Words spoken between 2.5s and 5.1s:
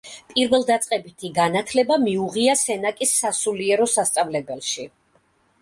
სენაკის სასულიერო სასწავლებელში.